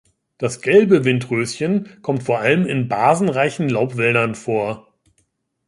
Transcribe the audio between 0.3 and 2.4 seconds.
Das gelbe Windröschen kommt vor